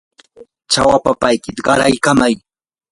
[0.71, 2.33] chawa papaykita qaraykamay.